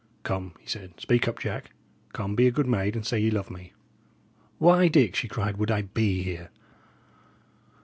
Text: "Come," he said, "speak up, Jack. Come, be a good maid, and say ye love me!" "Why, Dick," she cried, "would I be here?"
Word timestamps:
"Come," 0.23 0.55
he 0.59 0.65
said, 0.65 0.99
"speak 0.99 1.27
up, 1.27 1.37
Jack. 1.37 1.73
Come, 2.11 2.33
be 2.35 2.47
a 2.47 2.51
good 2.51 2.65
maid, 2.65 2.95
and 2.95 3.05
say 3.05 3.19
ye 3.19 3.29
love 3.29 3.51
me!" 3.51 3.73
"Why, 4.57 4.87
Dick," 4.87 5.13
she 5.15 5.27
cried, 5.27 5.57
"would 5.57 5.69
I 5.69 5.83
be 5.83 6.23
here?" 6.23 6.49